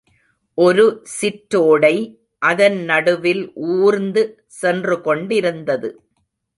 [0.57, 1.93] ஒரு சிற்றோடை
[2.41, 3.43] அதன் நடுவில்
[3.75, 4.23] ஊர்ந்து
[4.61, 5.91] சென்று கொண்டிருந்தது.